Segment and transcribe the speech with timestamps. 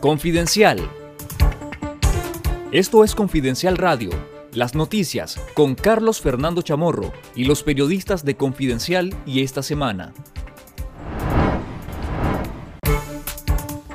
[0.00, 0.78] Confidencial.
[2.70, 4.10] Esto es Confidencial Radio,
[4.52, 10.14] las noticias con Carlos Fernando Chamorro y los periodistas de Confidencial y esta semana.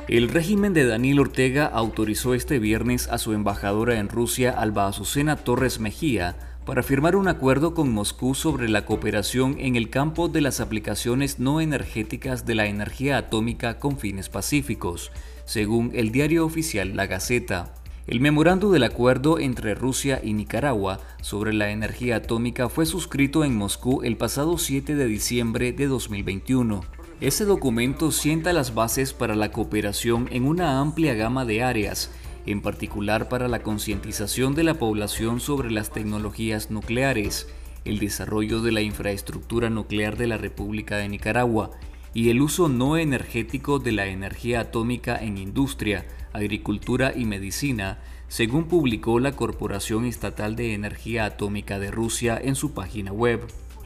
[0.10, 5.38] El régimen de Daniel Ortega autorizó este viernes a su embajadora en Rusia, Alba Azucena
[5.38, 6.36] Torres Mejía,
[6.66, 11.40] para firmar un acuerdo con Moscú sobre la cooperación en el campo de las aplicaciones
[11.40, 15.10] no energéticas de la energía atómica con fines pacíficos,
[15.46, 17.74] según el diario oficial La Gaceta.
[18.06, 23.56] El memorando del acuerdo entre Rusia y Nicaragua sobre la energía atómica fue suscrito en
[23.56, 26.82] Moscú el pasado 7 de diciembre de 2021.
[27.22, 32.12] Ese documento sienta las bases para la cooperación en una amplia gama de áreas,
[32.46, 37.48] en particular para la concientización de la población sobre las tecnologías nucleares,
[37.86, 41.72] el desarrollo de la infraestructura nuclear de la República de Nicaragua
[42.14, 48.66] y el uso no energético de la energía atómica en industria, agricultura y medicina, según
[48.66, 53.42] publicó la Corporación Estatal de Energía Atómica de Rusia en su página web.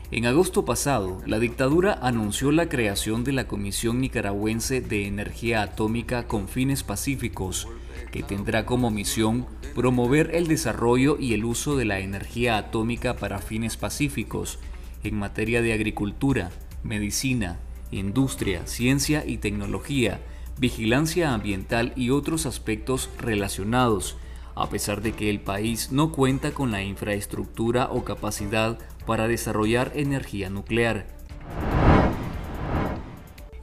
[0.09, 6.27] En agosto pasado, la dictadura anunció la creación de la Comisión Nicaragüense de Energía Atómica
[6.27, 7.67] con fines pacíficos,
[8.11, 13.39] que tendrá como misión promover el desarrollo y el uso de la energía atómica para
[13.39, 14.59] fines pacíficos
[15.03, 16.51] en materia de agricultura,
[16.83, 17.59] medicina,
[17.91, 20.21] industria, ciencia y tecnología,
[20.57, 24.17] vigilancia ambiental y otros aspectos relacionados,
[24.55, 29.91] a pesar de que el país no cuenta con la infraestructura o capacidad para desarrollar
[29.95, 31.05] energía nuclear.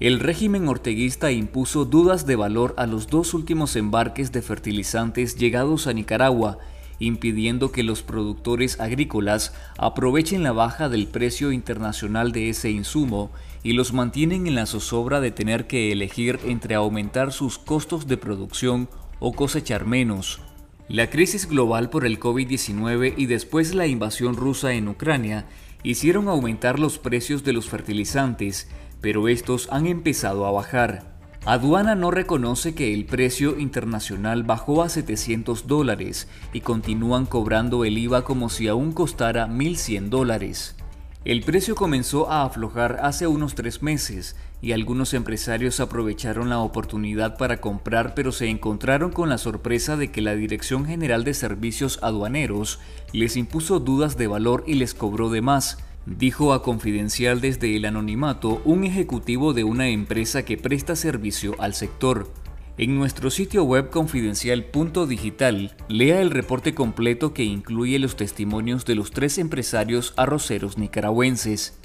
[0.01, 5.87] El régimen orteguista impuso dudas de valor a los dos últimos embarques de fertilizantes llegados
[5.87, 6.59] a Nicaragua,
[6.99, 13.31] impidiendo que los productores agrícolas aprovechen la baja del precio internacional de ese insumo
[13.65, 18.19] y los mantienen en la zozobra de tener que elegir entre aumentar sus costos de
[18.19, 20.41] producción o cosechar menos.
[20.87, 25.47] La crisis global por el COVID-19 y después la invasión rusa en Ucrania
[25.83, 28.69] hicieron aumentar los precios de los fertilizantes,
[29.01, 31.15] pero estos han empezado a bajar.
[31.47, 37.97] Aduana no reconoce que el precio internacional bajó a 700 dólares y continúan cobrando el
[37.97, 40.77] IVA como si aún costara 1.100 dólares.
[41.25, 47.39] El precio comenzó a aflojar hace unos tres meses y algunos empresarios aprovecharon la oportunidad
[47.39, 51.99] para comprar pero se encontraron con la sorpresa de que la Dirección General de Servicios
[52.03, 52.79] Aduaneros
[53.13, 57.87] les impuso dudas de valor y les cobró de más dijo a Confidencial desde el
[57.87, 62.31] anonimato un ejecutivo de una empresa que presta servicio al sector.
[62.77, 69.13] En nuestro sitio web confidencial.digital, lea el reporte completo que incluye los testimonios de los
[69.13, 71.79] tres empresarios arroceros nicaragüenses.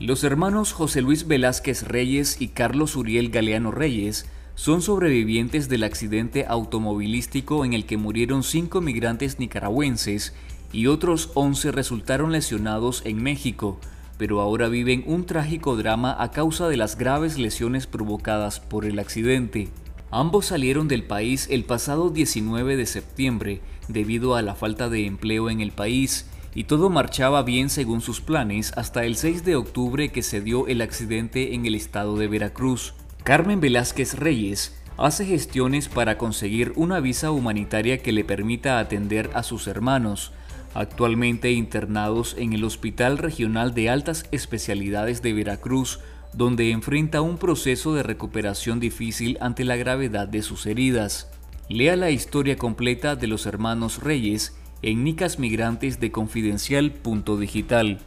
[0.00, 6.46] Los hermanos José Luis Velázquez Reyes y Carlos Uriel Galeano Reyes son sobrevivientes del accidente
[6.48, 10.32] automovilístico en el que murieron cinco migrantes nicaragüenses
[10.72, 13.78] y otros 11 resultaron lesionados en México,
[14.18, 18.98] pero ahora viven un trágico drama a causa de las graves lesiones provocadas por el
[18.98, 19.68] accidente.
[20.10, 25.48] Ambos salieron del país el pasado 19 de septiembre debido a la falta de empleo
[25.48, 30.10] en el país y todo marchaba bien según sus planes hasta el 6 de octubre
[30.10, 32.94] que se dio el accidente en el estado de Veracruz.
[33.22, 39.44] Carmen Velázquez Reyes hace gestiones para conseguir una visa humanitaria que le permita atender a
[39.44, 40.32] sus hermanos,
[40.74, 46.00] actualmente internados en el Hospital Regional de Altas Especialidades de Veracruz,
[46.32, 51.30] donde enfrenta un proceso de recuperación difícil ante la gravedad de sus heridas.
[51.68, 57.98] Lea la historia completa de los hermanos Reyes en Nicas Migrantes de Confidencial.digital.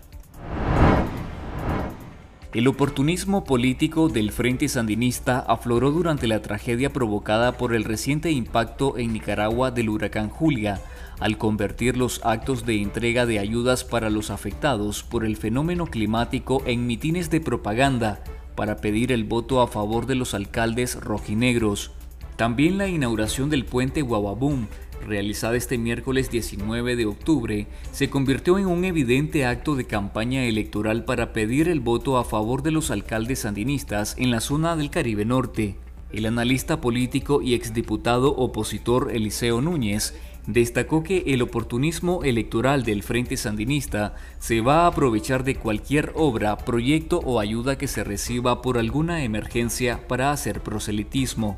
[2.53, 8.97] El oportunismo político del Frente Sandinista afloró durante la tragedia provocada por el reciente impacto
[8.97, 10.81] en Nicaragua del huracán Julia,
[11.21, 16.63] al convertir los actos de entrega de ayudas para los afectados por el fenómeno climático
[16.65, 18.23] en mitines de propaganda
[18.55, 21.91] para pedir el voto a favor de los alcaldes rojinegros.
[22.35, 24.65] También la inauguración del puente Guababum,
[25.05, 31.05] realizada este miércoles 19 de octubre, se convirtió en un evidente acto de campaña electoral
[31.05, 35.23] para pedir el voto a favor de los alcaldes sandinistas en la zona del Caribe
[35.23, 35.77] Norte.
[36.11, 40.13] El analista político y exdiputado opositor Eliseo Núñez
[40.47, 46.57] destacó que el oportunismo electoral del Frente Sandinista se va a aprovechar de cualquier obra,
[46.57, 51.57] proyecto o ayuda que se reciba por alguna emergencia para hacer proselitismo.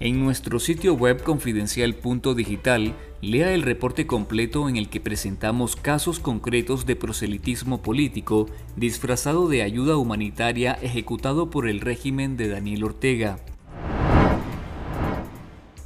[0.00, 6.84] En nuestro sitio web confidencial.digital, lea el reporte completo en el que presentamos casos concretos
[6.84, 8.46] de proselitismo político
[8.76, 13.38] disfrazado de ayuda humanitaria ejecutado por el régimen de Daniel Ortega.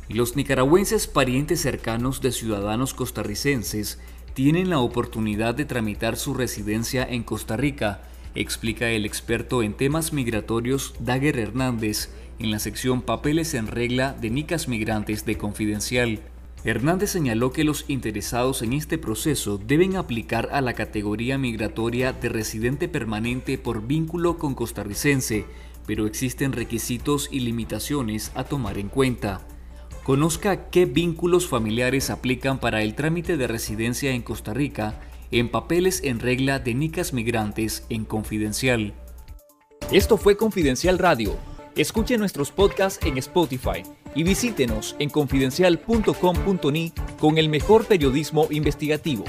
[0.09, 3.99] Los nicaragüenses parientes cercanos de ciudadanos costarricenses
[4.33, 10.15] tienen la oportunidad de tramitar su residencia en Costa Rica, explica el experto en temas
[10.15, 12.09] migratorios Daguer Hernández
[12.39, 16.21] en la sección Papeles en regla de Nicas Migrantes de Confidencial.
[16.65, 22.31] Hernández señaló que los interesados en este proceso deben aplicar a la categoría migratoria de
[22.31, 25.45] residente permanente por vínculo con costarricense,
[25.87, 29.47] pero existen requisitos y limitaciones a tomar en cuenta.
[30.09, 36.03] Conozca qué vínculos familiares aplican para el trámite de residencia en Costa Rica en papeles
[36.03, 38.95] en regla de Nicas Migrantes en Confidencial.
[39.93, 41.37] Esto fue Confidencial Radio.
[41.77, 43.83] Escuche nuestros podcasts en Spotify
[44.15, 49.27] y visítenos en confidencial.com.ni con el mejor periodismo investigativo.